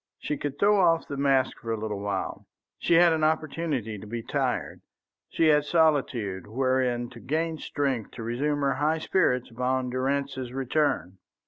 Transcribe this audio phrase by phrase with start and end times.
[0.17, 2.47] She could throw off the mask for a little while;
[2.79, 4.81] she had an opportunity to be tired;
[5.29, 11.19] she had solitude wherein to gain strength to resume her high spirits upon Durrance's return.